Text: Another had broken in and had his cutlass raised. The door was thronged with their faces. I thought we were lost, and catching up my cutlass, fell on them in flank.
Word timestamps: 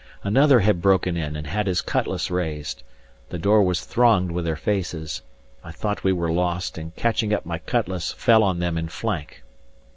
Another 0.23 0.61
had 0.61 0.81
broken 0.81 1.15
in 1.15 1.35
and 1.35 1.45
had 1.45 1.67
his 1.67 1.79
cutlass 1.79 2.31
raised. 2.31 2.81
The 3.29 3.37
door 3.37 3.61
was 3.61 3.85
thronged 3.85 4.31
with 4.31 4.45
their 4.45 4.55
faces. 4.55 5.21
I 5.63 5.69
thought 5.71 6.03
we 6.03 6.11
were 6.11 6.31
lost, 6.31 6.79
and 6.79 6.95
catching 6.95 7.31
up 7.35 7.45
my 7.45 7.59
cutlass, 7.59 8.11
fell 8.11 8.41
on 8.41 8.57
them 8.57 8.79
in 8.79 8.87
flank. 8.87 9.43